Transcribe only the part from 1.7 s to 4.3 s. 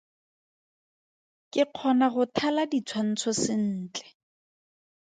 kgona go thala ditshwantsho sentle.